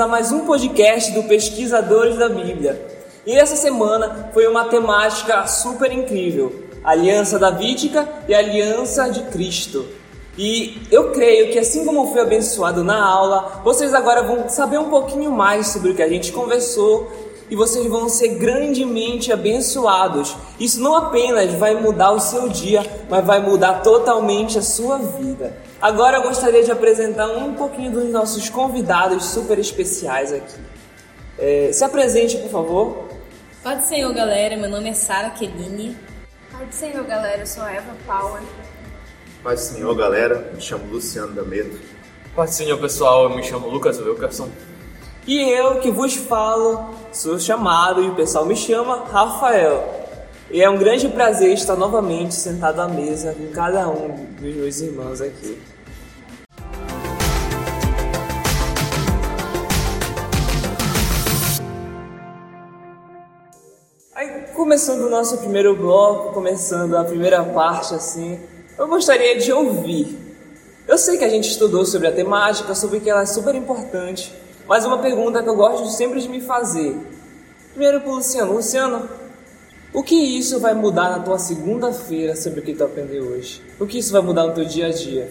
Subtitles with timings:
[0.00, 2.80] a mais um podcast do Pesquisadores da Bíblia.
[3.26, 9.86] E essa semana foi uma temática super incrível: Aliança Davídica e Aliança de Cristo.
[10.38, 14.88] E eu creio que assim como foi abençoado na aula, vocês agora vão saber um
[14.88, 20.36] pouquinho mais sobre o que a gente conversou e vocês vão ser grandemente abençoados.
[20.58, 25.56] Isso não apenas vai mudar o seu dia, mas vai mudar totalmente a sua vida.
[25.82, 30.60] Agora eu gostaria de apresentar um pouquinho dos nossos convidados super especiais aqui.
[31.38, 33.08] É, se apresente, por favor.
[33.62, 34.56] Pode Senhor, galera.
[34.56, 35.96] Meu nome é Sara Kelini.
[36.56, 37.40] Pode Senhor, galera.
[37.40, 38.42] Eu sou a Eva Power.
[39.42, 40.52] Paz do Senhor, galera.
[40.54, 41.78] Me chamo Luciano Damedo.
[42.36, 43.24] Paz do Senhor, pessoal.
[43.24, 44.50] Eu me chamo Lucas Wilkerson.
[45.30, 50.08] E eu que vos falo, sou chamado e o pessoal me chama Rafael.
[50.50, 54.80] E é um grande prazer estar novamente sentado à mesa com cada um dos meus
[54.80, 55.62] irmãos aqui.
[64.16, 68.40] Aí, começando o nosso primeiro bloco, começando a primeira parte assim,
[68.76, 70.18] eu gostaria de ouvir.
[70.88, 74.34] Eu sei que a gente estudou sobre a temática, sobre que ela é super importante,
[74.70, 76.96] mas uma pergunta que eu gosto sempre de me fazer.
[77.70, 78.52] Primeiro para o Luciano.
[78.52, 79.08] Luciano,
[79.92, 83.60] o que isso vai mudar na tua segunda-feira sobre o que tu aprendeu hoje?
[83.80, 85.28] O que isso vai mudar no teu dia a dia?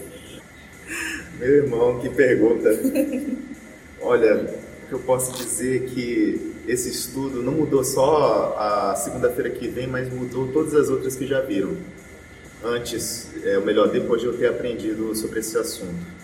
[1.38, 2.68] Meu irmão, que pergunta.
[4.02, 4.44] Olha,
[4.84, 9.68] o que eu posso dizer é que esse estudo não mudou só a segunda-feira que
[9.68, 11.78] vem, mas mudou todas as outras que já viram
[12.62, 16.19] antes, é, ou melhor, depois de eu ter aprendido sobre esse assunto.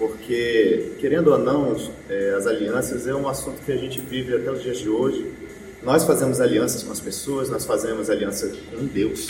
[0.00, 1.76] Porque, querendo ou não,
[2.08, 5.30] é, as alianças é um assunto que a gente vive até os dias de hoje.
[5.82, 9.28] Nós fazemos alianças com as pessoas, nós fazemos aliança com Deus.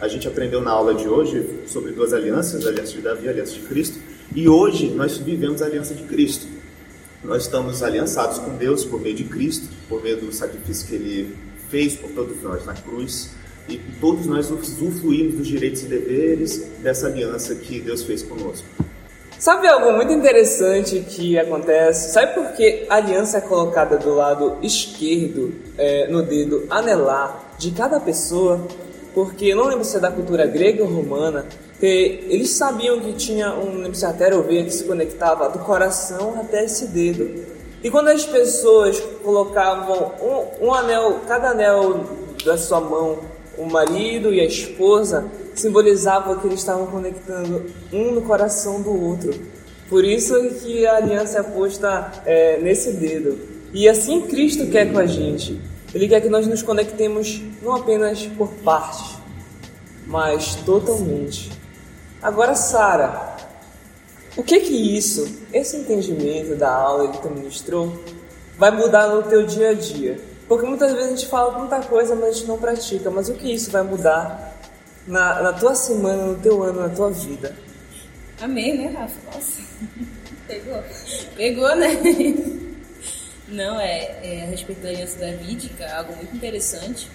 [0.00, 3.28] A gente aprendeu na aula de hoje sobre duas alianças, a aliança de Davi e
[3.28, 3.98] a aliança de Cristo.
[4.34, 6.46] E hoje nós vivemos a aliança de Cristo.
[7.22, 11.36] Nós estamos aliançados com Deus por meio de Cristo, por meio do sacrifício que Ele
[11.68, 13.32] fez por todos nós na cruz
[13.68, 18.85] e todos nós usufruímos dos direitos e deveres dessa aliança que Deus fez conosco.
[19.38, 22.10] Sabe algo muito interessante que acontece?
[22.10, 27.70] Sabe por que a aliança é colocada do lado esquerdo, é, no dedo anelar de
[27.70, 28.66] cada pessoa?
[29.14, 31.44] Porque eu não lembro se é da cultura grega ou romana,
[31.78, 36.64] que eles sabiam que tinha um, lembro se é que se conectava do coração até
[36.64, 37.44] esse dedo.
[37.84, 40.12] E quando as pessoas colocavam
[40.60, 42.04] um, um anel, cada anel
[42.42, 43.18] da sua mão
[43.58, 45.24] o marido e a esposa
[45.60, 49.32] simbolizavam que eles estavam conectando um no coração do outro.
[49.88, 53.38] Por isso que a aliança é posta é, nesse dedo.
[53.72, 55.60] E assim Cristo quer com a gente.
[55.94, 59.16] Ele quer que nós nos conectemos não apenas por partes,
[60.06, 61.50] mas totalmente.
[62.22, 63.36] Agora, Sara,
[64.36, 67.92] o que que isso, esse entendimento da aula que tu ministrou,
[68.58, 70.20] vai mudar no teu dia a dia?
[70.48, 73.10] Porque muitas vezes a gente fala tanta coisa, mas a gente não pratica.
[73.10, 74.45] Mas o que isso vai mudar
[75.06, 77.56] na, na tua semana, no teu ano, na tua vida?
[78.40, 79.14] Amém, né, Rafa?
[79.26, 79.62] Nossa,
[80.46, 80.82] pegou.
[81.36, 81.88] Pegou, né?
[83.48, 87.08] Não, é, é a respeito da aliança davídica, algo muito interessante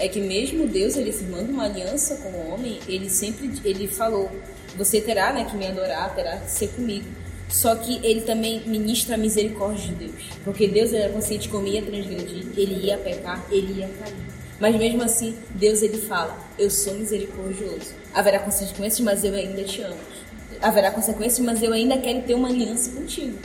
[0.00, 4.30] é que mesmo Deus ele firmando uma aliança com o homem, ele sempre ele falou:
[4.74, 7.06] você terá, né, que me adorar, terá que ser comigo.
[7.50, 10.30] Só que ele também ministra a misericórdia de Deus.
[10.44, 14.39] Porque Deus era consciente como ia transgredir, ele ia pecar, ele ia cair.
[14.60, 17.94] Mas mesmo assim, Deus ele fala: Eu sou misericordioso.
[18.12, 19.96] Haverá consequências, mas eu ainda te amo.
[20.60, 23.38] Haverá consequências, mas eu ainda quero ter uma aliança contigo.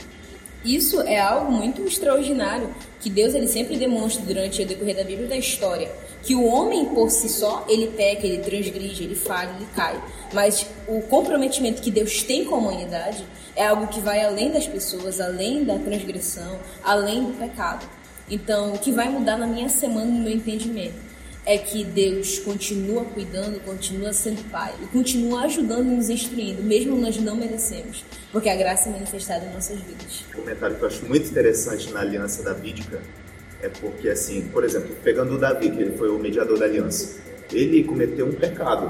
[0.62, 5.28] Isso é algo muito extraordinário que Deus ele sempre demonstra durante o decorrer da Bíblia
[5.28, 5.88] da história,
[6.24, 10.02] que o homem por si só, ele peca, ele transgride, ele falha, ele cai,
[10.32, 14.66] mas o comprometimento que Deus tem com a humanidade é algo que vai além das
[14.66, 17.88] pessoas, além da transgressão, além do pecado.
[18.28, 21.05] Então, o que vai mudar na minha semana, no meu entendimento,
[21.46, 26.96] é que Deus continua cuidando, continua sendo Pai e continua ajudando e nos instruindo, mesmo
[26.96, 30.24] nós não merecemos, porque a graça é manifestada em nossas vidas.
[30.34, 33.00] Um comentário que eu acho muito interessante na aliança davídica
[33.62, 37.20] é porque, assim, por exemplo, pegando o Davi, que ele foi o mediador da aliança,
[37.52, 38.86] ele cometeu um pecado,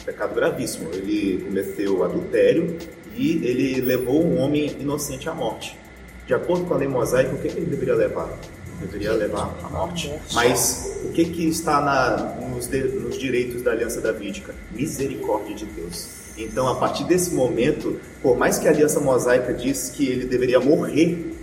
[0.00, 0.90] um pecado gravíssimo.
[0.92, 2.76] Ele cometeu adultério
[3.14, 5.78] e ele levou um homem inocente à morte.
[6.26, 8.38] De acordo com a lei mosaica, o que, ele deveria levar?
[8.80, 10.12] Deveria levar à morte.
[10.32, 12.16] Mas o que, que está na,
[12.48, 14.54] nos, de, nos direitos da aliança davídica?
[14.70, 16.08] Misericórdia de Deus.
[16.36, 20.60] Então, a partir desse momento, por mais que a aliança mosaica diz que ele deveria
[20.60, 21.34] morrer,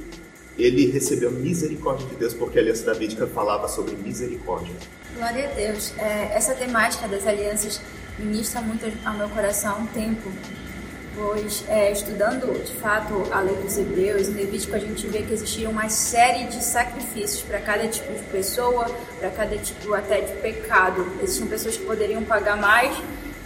[0.58, 4.74] ele recebeu misericórdia de Deus, porque a aliança davídica falava sobre misericórdia.
[5.18, 5.94] Glória a Deus.
[5.98, 7.82] É, essa temática das alianças
[8.18, 10.32] ministra muito ao meu coração um tempo
[11.16, 15.34] Pois, é, estudando de fato a lei dos Hebreus, em Levítico a gente vê que
[15.34, 18.86] existia uma série de sacrifícios para cada tipo de pessoa,
[19.18, 21.08] para cada tipo até de pecado.
[21.24, 22.98] Existiam pessoas que poderiam pagar mais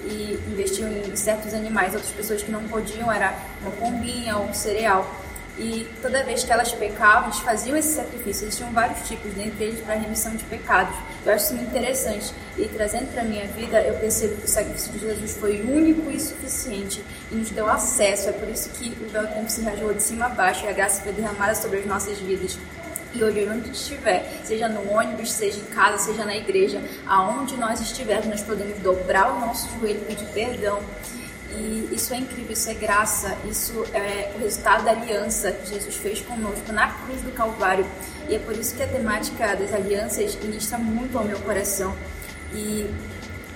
[0.04, 4.54] e investiam em certos animais, outras pessoas que não podiam, era uma pombinha ou um
[4.54, 5.07] cereal.
[5.59, 8.45] E toda vez que elas pecavam, eles faziam esse sacrifício.
[8.45, 10.95] Eles tinham vários tipos, dentre eles para remissão de pecados.
[11.25, 12.33] Eu acho isso muito interessante.
[12.57, 16.09] E trazendo para a minha vida, eu percebo que o sacrifício de Jesus foi único
[16.09, 18.29] e suficiente e nos deu acesso.
[18.29, 20.71] É por isso que o véu tempo se rasgou de cima a baixo e a
[20.71, 22.57] graça foi derramada sobre as nossas vidas.
[23.13, 27.81] E hoje, onde estiver, seja no ônibus, seja em casa, seja na igreja, aonde nós
[27.81, 30.79] estivermos, nós podemos dobrar o nosso joelho e pedir perdão
[31.59, 35.95] e isso é incrível, isso é graça, isso é o resultado da aliança que Jesus
[35.97, 37.85] fez conosco na cruz do Calvário.
[38.29, 41.94] E é por isso que a temática das alianças ministra muito ao meu coração.
[42.53, 42.89] E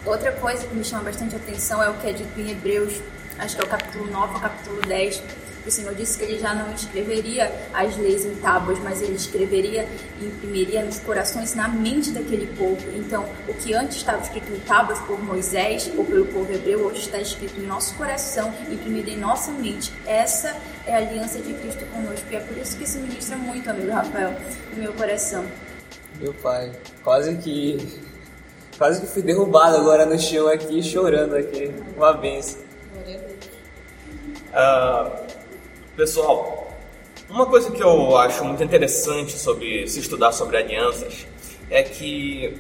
[0.06, 3.00] outra coisa que me chama bastante atenção é o que é dito em Hebreus,
[3.40, 5.24] acho que é o capítulo 9 ou capítulo 10,
[5.66, 9.88] o Senhor disse que ele já não escreveria as leis em tábuas, mas ele escreveria
[10.20, 12.82] e imprimiria nos corações, na mente daquele povo.
[12.96, 17.02] Então, o que antes estava escrito em tábuas por Moisés ou pelo povo hebreu, hoje
[17.02, 19.94] está escrito em nosso coração, imprimido em nossa mente.
[20.06, 20.56] Essa
[20.86, 22.26] é a aliança de Cristo conosco.
[22.30, 24.36] E é por isso que isso ministra muito, amigo Rafael,
[24.74, 25.46] no meu coração.
[26.20, 26.72] Meu pai,
[27.04, 28.02] quase que.
[28.78, 31.72] Quase que fui derrubado agora no chão aqui, chorando aqui.
[31.96, 32.62] Uma benção.
[34.54, 35.23] Uh,
[35.96, 36.72] Pessoal,
[37.30, 41.28] uma coisa que eu acho muito interessante sobre se estudar sobre alianças
[41.70, 42.60] é que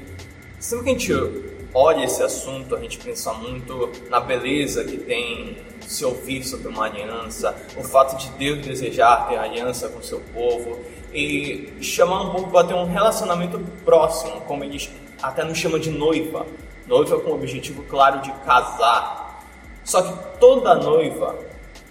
[0.59, 1.43] sempre que a gente
[1.73, 6.85] olha esse assunto, a gente pensa muito na beleza que tem se ouvir sobre uma
[6.85, 10.77] aliança, o fato de Deus desejar ter aliança com seu povo
[11.11, 14.91] e chamar um pouco para ter um relacionamento próximo, como eles
[15.23, 16.45] até nos chamam de noiva.
[16.85, 19.43] Noiva com o objetivo claro de casar.
[19.83, 21.35] Só que toda noiva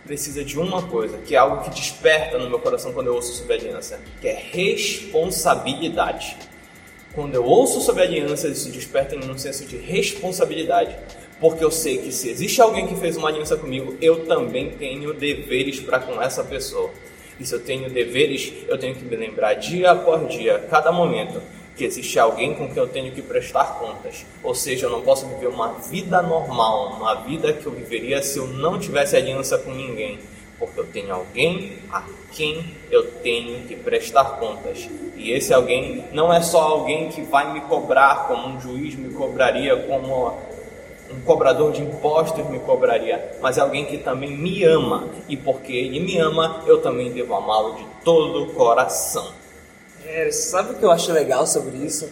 [0.04, 3.32] precisa de uma coisa, que é algo que desperta no meu coração quando eu ouço
[3.34, 6.36] sobre aliança, que é responsabilidade.
[7.14, 10.96] Quando eu ouço sobre aliança, isso desperta em um senso de responsabilidade,
[11.38, 15.12] porque eu sei que se existe alguém que fez uma aliança comigo, eu também tenho
[15.12, 16.90] deveres para com essa pessoa.
[17.38, 21.40] E se eu tenho deveres, eu tenho que me lembrar dia após dia, cada momento,
[21.76, 24.26] que existe alguém com quem eu tenho que prestar contas.
[24.42, 28.38] Ou seja, eu não posso viver uma vida normal, uma vida que eu viveria se
[28.38, 30.18] eu não tivesse aliança com ninguém,
[30.58, 34.88] porque eu tenho alguém a quem eu tenho que prestar contas.
[35.16, 39.12] E esse alguém não é só alguém que vai me cobrar como um juiz me
[39.12, 40.38] cobraria, como
[41.10, 45.08] um cobrador de impostos me cobraria, mas é alguém que também me ama.
[45.28, 49.41] E porque ele me ama, eu também devo amá-lo de todo o coração.
[50.04, 52.08] É, sabe o que eu acho legal sobre isso?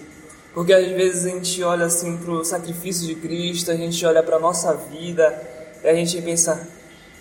[0.54, 4.22] Porque às vezes a gente olha assim para o sacrifício de Cristo, a gente olha
[4.22, 5.40] para a nossa vida
[5.82, 6.68] e a gente pensa: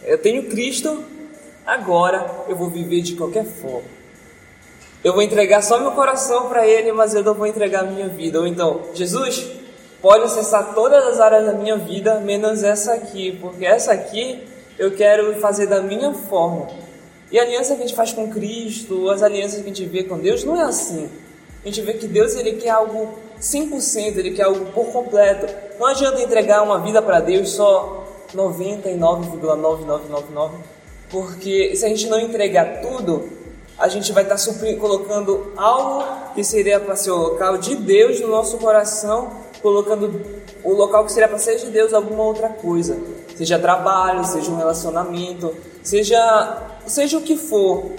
[0.03, 1.03] eu tenho Cristo,
[1.65, 3.99] agora eu vou viver de qualquer forma.
[5.03, 8.09] Eu vou entregar só meu coração para Ele, mas eu não vou entregar a minha
[8.09, 8.39] vida.
[8.39, 9.47] Ou então, Jesus,
[10.01, 14.43] pode acessar todas as áreas da minha vida, menos essa aqui, porque essa aqui
[14.77, 16.67] eu quero fazer da minha forma.
[17.31, 20.03] E a aliança que a gente faz com Cristo, as alianças que a gente vê
[20.03, 21.09] com Deus, não é assim.
[21.63, 25.45] A gente vê que Deus ele quer algo 100%, ele quer algo por completo.
[25.79, 30.51] Não adianta entregar uma vida para Deus só 99,9999,
[31.09, 33.29] porque se a gente não entregar tudo,
[33.77, 36.03] a gente vai estar tá colocando algo
[36.33, 40.21] que seria para ser o local de Deus no nosso coração, colocando
[40.63, 42.97] o local que seria para ser de Deus alguma outra coisa,
[43.35, 45.55] seja trabalho, seja um relacionamento,
[45.89, 47.91] seja seja o que for,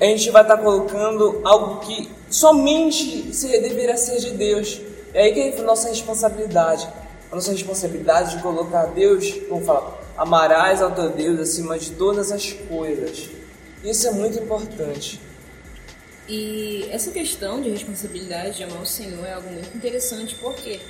[0.00, 4.80] a gente vai estar colocando algo que somente se deveria ser de Deus.
[5.14, 6.88] É aí que é a nossa responsabilidade.
[7.30, 12.32] A nossa responsabilidade de colocar Deus, como fala, amarás ao teu Deus acima de todas
[12.32, 13.30] as coisas.
[13.84, 15.20] Isso é muito importante.
[16.28, 20.80] E essa questão de responsabilidade de amar o Senhor é algo muito interessante, porque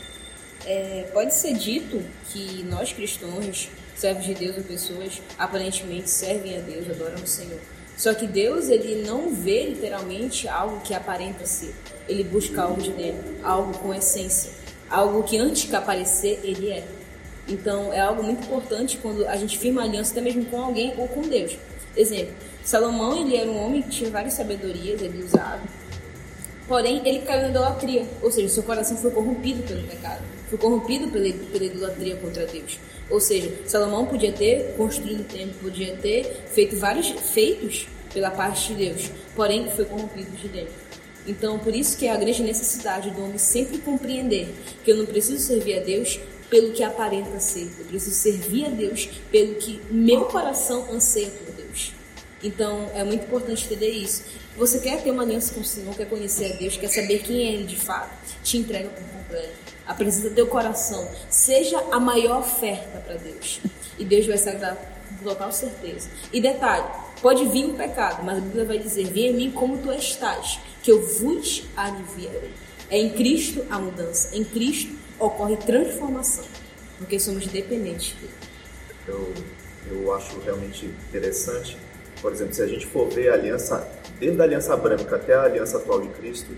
[0.64, 3.68] é, pode ser dito que nós cristãos
[4.02, 7.60] servos de Deus ou pessoas aparentemente servem a Deus, adoram o Senhor.
[7.96, 11.72] Só que Deus, ele não vê literalmente algo que aparenta ser.
[12.08, 14.50] Ele busca algo de dentro, algo com essência,
[14.90, 16.84] algo que antes de aparecer, ele é.
[17.48, 21.06] Então, é algo muito importante quando a gente firma aliança até mesmo com alguém ou
[21.06, 21.56] com Deus.
[21.96, 25.60] Exemplo, Salomão, ele era um homem que tinha várias sabedorias, ele usava.
[26.68, 31.08] Porém, ele caiu na idolatria, ou seja, seu coração foi corrompido pelo pecado, foi corrompido
[31.08, 32.78] pela, pela idolatria contra Deus.
[33.10, 38.68] Ou seja, Salomão podia ter construído o templo, podia ter feito vários feitos pela parte
[38.68, 40.72] de Deus, porém foi corrompido de dentro.
[41.26, 44.52] Então, por isso que é a grande necessidade do homem sempre compreender
[44.84, 46.18] que eu não preciso servir a Deus
[46.50, 47.70] pelo que aparenta ser.
[47.78, 51.51] Eu preciso servir a Deus pelo que meu coração anseia por.
[52.42, 54.24] Então é muito importante entender isso.
[54.56, 57.46] Você quer ter uma aliança com o Senhor, quer conhecer a Deus, quer saber quem
[57.46, 58.10] é Ele de fato,
[58.42, 59.72] te entrega por completo.
[59.86, 61.08] Apresenta teu coração.
[61.30, 63.60] Seja a maior oferta para Deus.
[63.98, 64.76] E Deus vai se agradar
[65.18, 66.08] com total certeza.
[66.32, 66.86] E detalhe,
[67.20, 70.58] pode vir o pecado, mas a Bíblia vai dizer: Vem a mim como tu estás,
[70.82, 72.52] que eu vos aliviarei.
[72.90, 74.36] É em Cristo a mudança.
[74.36, 76.44] Em Cristo ocorre transformação,
[76.98, 78.32] porque somos dependentes dele.
[79.06, 79.32] Eu,
[79.90, 81.76] eu acho realmente interessante,
[82.22, 83.86] por exemplo, se a gente for ver a aliança,
[84.20, 86.52] desde a aliança branca até a aliança atual de Cristo,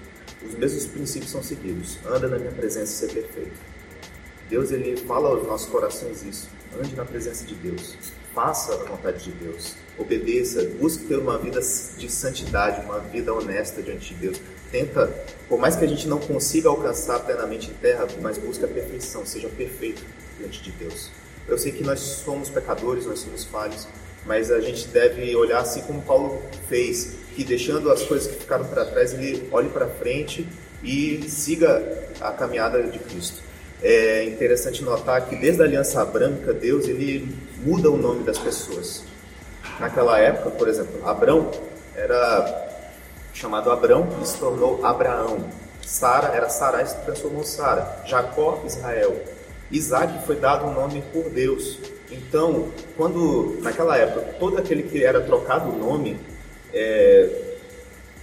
[0.47, 1.99] os mesmos princípios são seguidos.
[2.05, 3.59] Anda na minha presença e ser perfeito.
[4.51, 6.51] Deus ele fala aos nossos corações isso.
[6.79, 7.97] Ande na presença de Deus.
[8.35, 9.75] Faça a vontade de Deus.
[9.97, 10.69] Obedeça.
[10.79, 14.41] Busque ter uma vida de santidade, uma vida honesta diante de Deus.
[14.71, 15.07] Tenta,
[15.49, 19.25] por mais que a gente não consiga alcançar plenamente em terra, mas busque a perfeição.
[19.25, 20.03] Seja perfeito
[20.39, 21.11] diante de Deus.
[21.49, 23.87] Eu sei que nós somos pecadores, nós somos falhos,
[24.27, 28.65] mas a gente deve olhar assim como Paulo fez, que deixando as coisas que ficaram
[28.65, 30.47] para trás, ele olhe para frente
[30.83, 31.83] e siga
[32.21, 33.43] a caminhada de Cristo.
[33.83, 39.03] É interessante notar que desde a Aliança Branca, Deus ele muda o nome das pessoas.
[39.79, 41.51] Naquela época, por exemplo, Abrão
[41.97, 42.71] era
[43.33, 45.45] chamado Abrão e se tornou Abraão.
[45.85, 48.03] Sara era Sarai e se transformou Sara.
[48.07, 49.21] Jacó, Israel.
[49.71, 51.79] Isaac foi dado um nome por Deus.
[52.11, 56.19] Então, quando naquela época todo aquele que era trocado o nome,
[56.73, 57.57] é,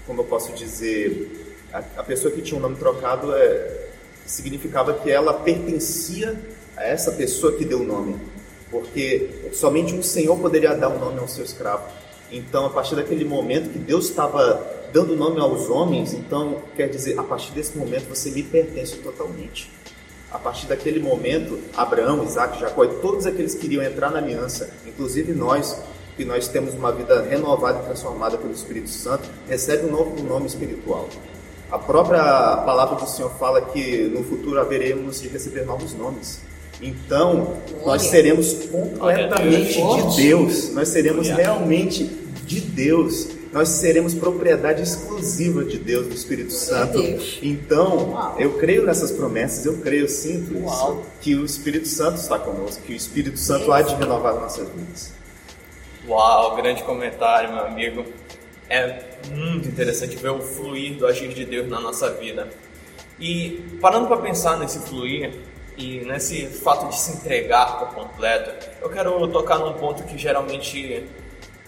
[0.05, 3.87] como eu posso dizer, a, a, pessoa que tinha um nome trocado é,
[4.25, 6.39] significava que ela pertencia
[6.77, 8.17] a essa pessoa que deu o nome,
[8.69, 11.87] porque somente um senhor poderia dar o um nome ao seu escravo.
[12.31, 17.17] Então, a partir daquele momento que Deus estava dando nome aos homens, então quer dizer,
[17.19, 19.71] a partir desse momento você me pertence totalmente.
[20.31, 24.69] A partir daquele momento, Abraão, Isaac, Jacó e todos aqueles que iriam entrar na aliança,
[24.87, 25.77] inclusive nós,
[26.15, 30.45] que nós temos uma vida renovada e transformada pelo Espírito Santo, recebe um novo nome
[30.47, 31.09] espiritual.
[31.69, 32.21] A própria
[32.65, 36.41] palavra do Senhor fala que no futuro haveremos de receber novos nomes.
[36.81, 40.73] Então, nós seremos completamente de Deus.
[40.73, 42.05] Nós seremos realmente
[42.45, 43.27] de Deus.
[43.51, 46.97] Nós seremos propriedade exclusiva de Deus, do Espírito Santo.
[47.41, 52.81] Então, eu creio nessas promessas, eu creio, sinto isso, que o Espírito Santo está conosco,
[52.83, 55.13] que o Espírito Santo há de renovar nossas vidas.
[56.07, 58.05] Uau, grande comentário, meu amigo.
[58.69, 62.47] É muito interessante ver o fluir do agir de Deus na nossa vida.
[63.19, 65.33] E parando para pensar nesse fluir
[65.77, 71.05] e nesse fato de se entregar por completo, eu quero tocar num ponto que geralmente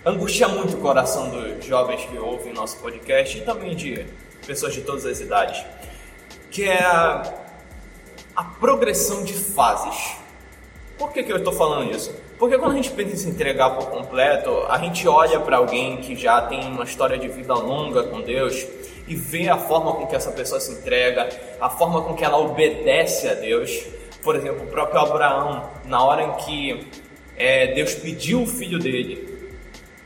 [0.05, 4.05] angustia muito o coração dos jovens que ouvem nosso podcast e também de
[4.45, 5.63] pessoas de todas as idades,
[6.51, 7.33] que é a,
[8.35, 10.17] a progressão de fases.
[10.97, 12.13] Por que, que eu estou falando isso?
[12.37, 15.97] Porque quando a gente pensa em se entregar por completo, a gente olha para alguém
[15.97, 18.67] que já tem uma história de vida longa com Deus
[19.07, 21.29] e vê a forma com que essa pessoa se entrega,
[21.61, 23.85] a forma com que ela obedece a Deus.
[24.21, 26.87] Por exemplo, o próprio Abraão, na hora em que
[27.37, 29.32] é, Deus pediu o filho dele,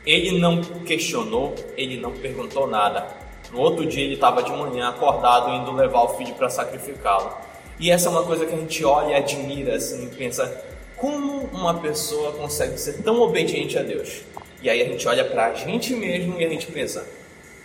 [0.04, 3.06] ele não questionou, ele não perguntou nada.
[3.52, 7.32] No outro dia ele estava de manhã acordado indo levar o filho para sacrificá-lo.
[7.78, 10.64] E essa é uma coisa que a gente olha e admira assim, e pensa,
[10.96, 14.22] como uma pessoa consegue ser tão obediente a Deus?
[14.60, 17.06] E aí a gente olha para a gente mesmo e a gente pensa: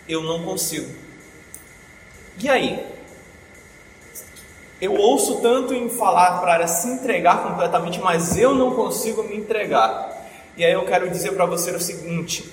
[0.08, 0.88] eu não consigo.
[2.40, 2.94] E aí?
[4.80, 10.13] Eu ouço tanto em falar para se entregar completamente, mas eu não consigo me entregar.
[10.56, 12.48] E aí eu quero dizer para você o seguinte: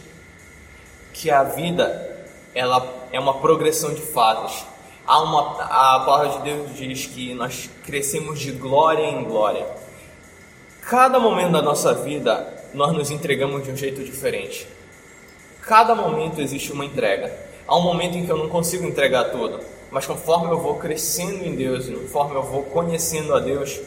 [1.14, 4.66] que a vida ela é uma progressão de fases.
[5.06, 9.66] Há uma, a palavra de Deus diz que nós crescemos de glória em glória.
[10.82, 14.68] Cada momento da nossa vida, nós nos entregamos de um jeito diferente.
[15.62, 17.32] Cada momento existe uma entrega.
[17.68, 19.60] Há um momento em que eu não consigo entregar tudo,
[19.92, 23.80] mas conforme eu vou crescendo em Deus, conforme eu vou conhecendo a Deus,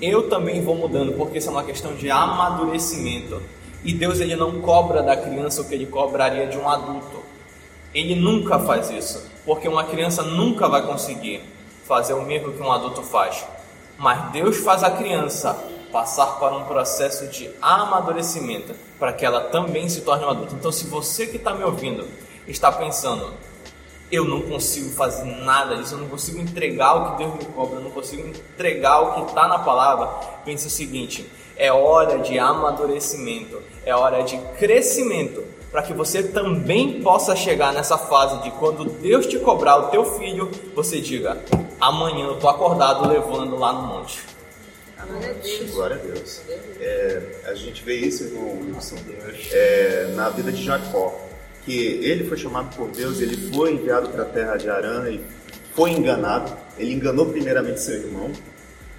[0.00, 3.40] eu também vou mudando, porque isso é uma questão de amadurecimento.
[3.82, 7.22] E Deus ele não cobra da criança o que ele cobraria de um adulto.
[7.94, 11.42] Ele nunca faz isso, porque uma criança nunca vai conseguir
[11.84, 13.44] fazer o mesmo que um adulto faz.
[13.98, 15.58] Mas Deus faz a criança
[15.90, 20.54] passar por um processo de amadurecimento para que ela também se torne um adulto.
[20.54, 22.06] Então, se você que está me ouvindo
[22.46, 23.32] está pensando,
[24.10, 27.76] eu não consigo fazer nada disso, eu não consigo entregar o que Deus me cobra,
[27.76, 30.06] eu não consigo entregar o que está na palavra,
[30.44, 37.02] pense o seguinte: é hora de amadurecimento, é hora de crescimento, para que você também
[37.02, 41.36] possa chegar nessa fase de quando Deus te cobrar o teu filho, você diga:
[41.78, 44.22] amanhã eu estou acordado levando lá no monte.
[45.06, 45.70] Glória a Deus.
[45.70, 46.42] Glória a Deus.
[46.80, 48.96] É, a gente vê isso, irmão Wilson,
[49.52, 51.14] é, na vida de Jacó,
[51.66, 55.20] que ele foi chamado por Deus, ele foi enviado para a terra de Arã e
[55.74, 56.56] foi enganado.
[56.78, 58.32] Ele enganou primeiramente seu irmão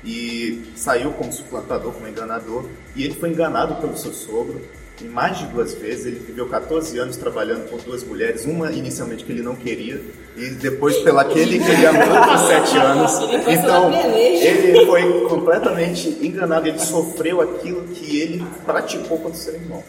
[0.04, 2.66] e saiu como suplantador, como enganador,
[2.96, 4.62] e ele foi enganado pelo seu sogro
[5.02, 6.06] em mais de duas vezes.
[6.06, 10.02] Ele viveu 14 anos trabalhando por duas mulheres, uma inicialmente que ele não queria,
[10.36, 13.12] e depois pela que ele amou por sete anos.
[13.48, 19.84] Então, ele foi completamente enganado, ele sofreu aquilo que ele praticou contra o seu irmão.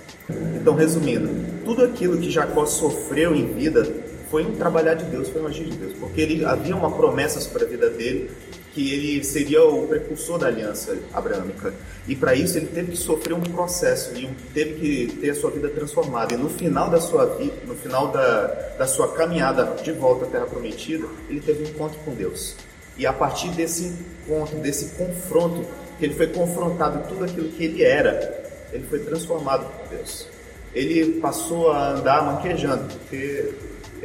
[0.55, 1.29] Então, resumindo,
[1.65, 3.87] tudo aquilo que Jacó sofreu em vida
[4.33, 7.39] foi um trabalhar de Deus, foi um agir de Deus, porque ele havia uma promessa
[7.39, 8.31] sobre a vida dele
[8.73, 11.75] que ele seria o precursor da aliança abraâmica.
[12.09, 15.51] E para isso ele teve que sofrer um processo e teve que ter a sua
[15.51, 16.33] vida transformada.
[16.33, 18.47] E no final da sua vida, no final da,
[18.79, 22.57] da sua caminhada de volta à Terra Prometida, ele teve um encontro com Deus.
[22.97, 23.93] E a partir desse
[24.25, 25.63] encontro, desse confronto,
[25.99, 30.27] que ele foi confrontado tudo aquilo que ele era, ele foi transformado por Deus.
[30.75, 33.53] Ele passou a andar manquejando, porque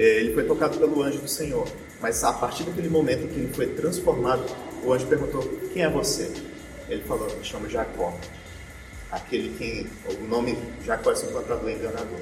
[0.02, 1.68] ele foi tocado pelo anjo do Senhor.
[2.00, 4.44] Mas a partir daquele momento que ele foi transformado,
[4.84, 5.42] o anjo perguntou:
[5.74, 6.32] Quem é você?
[6.88, 8.14] Ele falou: Me chamo Jacó.
[9.12, 9.88] Aquele quem.
[10.20, 12.20] O nome Jacó é suplantador enganador.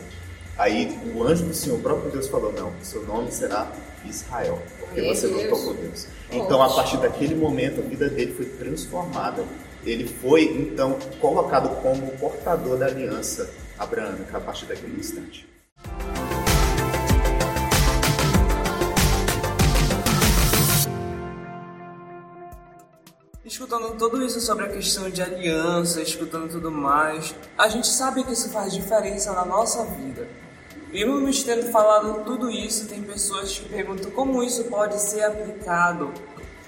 [0.57, 3.69] Aí o anjo do Senhor, o próprio Deus, falou: Não, seu nome será
[4.05, 6.07] Israel, porque Meu você lutou por Deus.
[6.31, 9.43] Então, a partir daquele momento, a vida dele foi transformada.
[9.83, 15.47] Ele foi, então, colocado como portador da aliança abraâmica a partir daquele instante.
[23.55, 28.33] Escutando tudo isso sobre a questão de aliança, escutando tudo mais, a gente sabe que
[28.33, 30.27] isso faz diferença na nossa vida.
[30.91, 36.11] Mesmo tendo falado tudo isso, tem pessoas que perguntam como isso pode ser aplicado,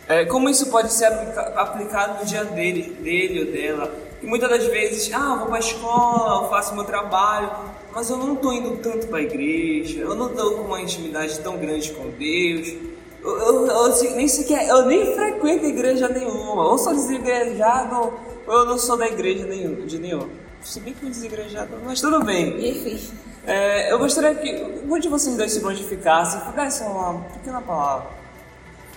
[0.08, 3.94] é, como isso pode ser aplica aplicado no dia dele, dele ou dela.
[4.24, 7.52] E muitas das vezes, ah, vou para a escola, eu faço meu trabalho,
[7.94, 11.38] mas eu não estou indo tanto para a igreja, eu não estou com uma intimidade
[11.40, 12.97] tão grande com Deus.
[13.28, 16.66] Eu, eu, eu, nem sequer, eu nem frequento igreja nenhuma.
[16.66, 18.14] Ou sou desigrejado,
[18.48, 20.30] ou eu não sou da igreja nenhum, de nenhuma.
[20.62, 22.70] Se bem que um desigrejado, mas tudo bem.
[22.70, 23.14] Enfim.
[23.46, 28.10] É, eu gostaria que onde você me dois prontificasse, desse uma pequena palavra.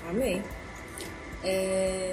[0.09, 0.43] Amém.
[1.43, 2.13] É,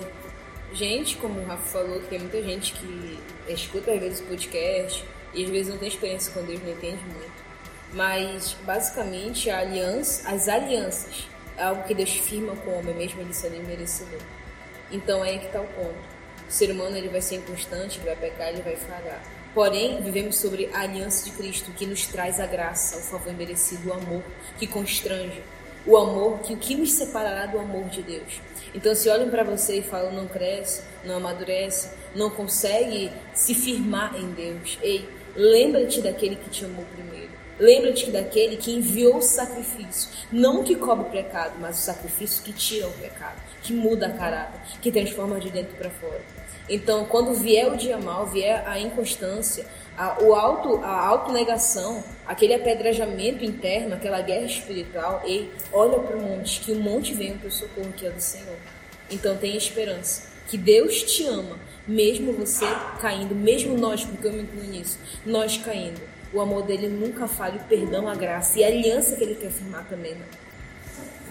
[0.73, 5.45] gente, como o Rafa falou, tem muita gente que escuta às vezes o podcast e
[5.45, 7.47] às vezes não tem experiência com Deus, não entende muito.
[7.93, 11.27] Mas basicamente a aliança, as alianças
[11.58, 14.22] algo que Deus firma com o homem, mesmo ele sendo imerecedor.
[14.91, 16.17] Então é aí que está o ponto.
[16.48, 19.22] O ser humano ele vai ser inconstante, ele vai pecar, ele vai falhar.
[19.54, 23.89] Porém, vivemos sobre a aliança de Cristo, que nos traz a graça, o favor merecido,
[23.89, 24.24] o amor
[24.58, 25.41] que constrange,
[25.86, 28.39] o amor que o que nos separará do amor de Deus.
[28.76, 34.15] Então, se olham para você e falam não cresce, não amadurece, não consegue se firmar
[34.15, 37.26] em Deus, ei, lembra-te daquele que te amou primeiro.
[37.60, 42.54] Lembra-te daquele que enviou o sacrifício, não que cobre o pecado, mas o sacrifício que
[42.54, 46.22] tira o pecado, que muda a caráter, que transforma de dentro para fora.
[46.70, 49.65] Então, quando vier o dia mal, vier a inconstância,
[49.98, 56.22] a, o auto, a autonegação, aquele apedrejamento interno, aquela guerra espiritual, ei, olha para o
[56.22, 58.58] monte, que o monte vem para o socorro que é do Senhor.
[59.10, 62.65] Então, tenha esperança, que Deus te ama, mesmo você
[63.00, 67.59] caindo, mesmo nós, porque eu me incluo nisso, nós caindo o amor dele nunca falha,
[67.59, 70.15] o perdão, a graça e a aliança que ele quer firmar também.
[70.15, 70.25] Né?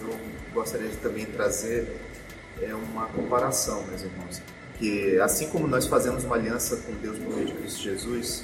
[0.01, 0.17] Eu
[0.53, 1.87] gostaria de também trazer
[2.61, 4.41] é, uma comparação, meus irmãos.
[4.77, 8.43] Que assim como nós fazemos uma aliança com Deus por meio de Cristo Jesus,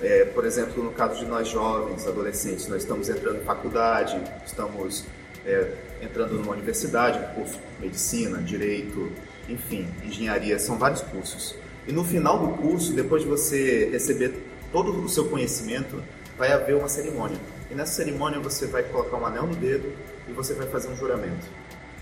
[0.00, 5.04] é, por exemplo, no caso de nós jovens, adolescentes, nós estamos entrando em faculdade, estamos
[5.46, 9.12] é, entrando numa universidade, um curso de medicina, direito,
[9.48, 11.54] enfim, engenharia, são vários cursos.
[11.86, 14.34] E no final do curso, depois de você receber
[14.72, 16.02] todo o seu conhecimento,
[16.36, 17.38] vai haver uma cerimônia.
[17.70, 19.92] E nessa cerimônia você vai colocar um anel no dedo
[20.28, 21.46] e você vai fazer um juramento.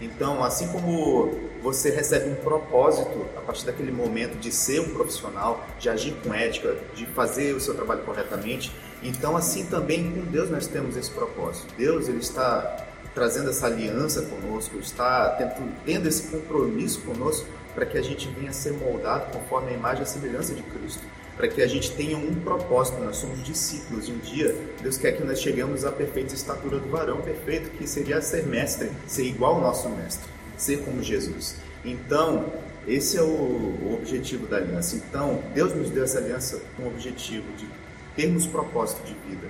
[0.00, 5.66] Então, assim como você recebe um propósito a partir daquele momento de ser um profissional,
[5.78, 10.48] de agir com ética, de fazer o seu trabalho corretamente, então assim também com Deus
[10.50, 11.66] nós temos esse propósito.
[11.76, 17.98] Deus ele está trazendo essa aliança conosco, está tendo, tendo esse compromisso conosco para que
[17.98, 21.02] a gente venha a ser moldado conforme a imagem e a semelhança de Cristo
[21.40, 23.03] para que a gente tenha um propósito.
[23.03, 24.11] Nós somos discípulos.
[24.11, 28.20] Um dia, Deus quer que nós cheguemos à perfeita estatura do varão perfeito, que seria
[28.20, 31.57] ser mestre, ser igual ao nosso mestre, ser como Jesus.
[31.83, 32.53] Então,
[32.87, 34.96] esse é o objetivo da aliança.
[34.96, 37.66] Então, Deus nos deu essa aliança com o objetivo de
[38.14, 39.48] termos propósito de vida,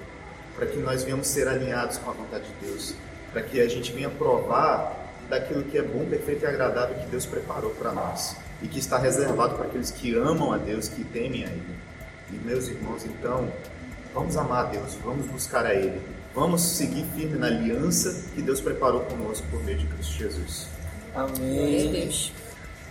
[0.55, 2.95] para que nós venhamos ser alinhados com a vontade de Deus,
[3.33, 4.97] para que a gente venha provar
[5.29, 8.37] daquilo que é bom, perfeito e agradável que Deus preparou para nós.
[8.63, 11.77] E que está reservado para aqueles que amam a Deus, que temem a Ele.
[12.31, 13.53] E meus irmãos, então,
[14.15, 16.01] vamos amar a Deus, vamos buscar a Ele,
[16.35, 20.69] vamos seguir firme na aliança que Deus preparou conosco por meio de Cristo Jesus.
[21.15, 21.93] Amém.
[21.93, 22.33] Deus.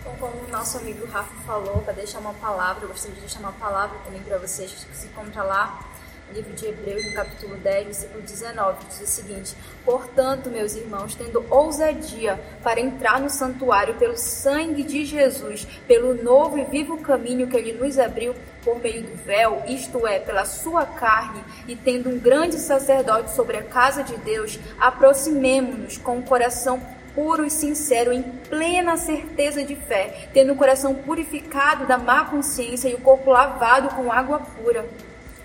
[0.00, 3.40] Então, como o nosso amigo Rafa falou, para deixar uma palavra, eu gostaria de deixar
[3.40, 5.89] uma palavra também para vocês que se encontra lá
[6.32, 11.14] livro de Hebreus, no capítulo 10, versículo 19, que diz o seguinte: Portanto, meus irmãos,
[11.14, 17.48] tendo ousadia para entrar no santuário pelo sangue de Jesus, pelo novo e vivo caminho
[17.48, 22.10] que ele nos abriu por meio do véu, isto é, pela sua carne, e tendo
[22.10, 26.80] um grande sacerdote sobre a casa de Deus, aproximemo-nos com o coração
[27.14, 32.88] puro e sincero, em plena certeza de fé, tendo o coração purificado da má consciência
[32.88, 34.86] e o corpo lavado com água pura.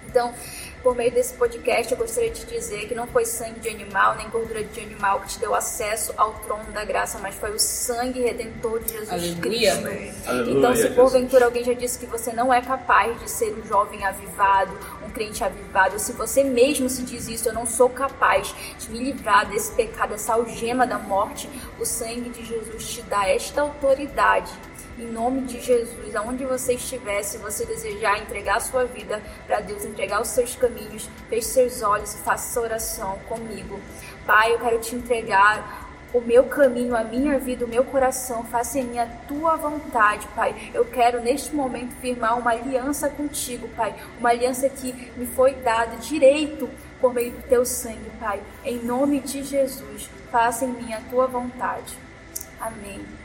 [0.08, 0.34] Então,
[0.86, 4.30] por meio desse podcast, eu gostaria de dizer que não foi sangue de animal, nem
[4.30, 8.22] gordura de animal que te deu acesso ao trono da graça, mas foi o sangue
[8.22, 9.42] redentor de Jesus Aleluia.
[9.42, 10.30] Cristo.
[10.30, 13.66] Aleluia, então, se porventura alguém já disse que você não é capaz de ser um
[13.66, 18.54] jovem avivado, um crente avivado, se você mesmo se diz isso, eu não sou capaz
[18.78, 23.28] de me livrar desse pecado, dessa algema da morte, o sangue de Jesus te dá
[23.28, 24.52] esta autoridade.
[24.98, 29.60] Em nome de Jesus, aonde você estiver, se você desejar entregar a sua vida para
[29.60, 33.80] Deus, entregar os seus caminhos, feche seus olhos e faça oração comigo.
[34.26, 38.80] Pai, eu quero te entregar o meu caminho, a minha vida, o meu coração, faça
[38.80, 40.72] em mim a tua vontade, Pai.
[40.74, 43.94] Eu quero neste momento firmar uma aliança contigo, Pai.
[44.18, 46.70] Uma aliança que me foi dada direito
[47.02, 48.42] por meio do teu sangue, Pai.
[48.64, 51.98] Em nome de Jesus, faça em mim a tua vontade.
[52.62, 53.25] Amém.